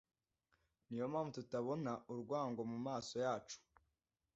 [0.87, 3.57] Niyo mpamvu tubona urwango mumaso yacu